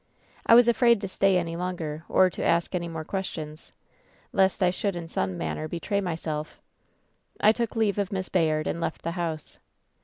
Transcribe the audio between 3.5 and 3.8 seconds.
SHADOWS DIE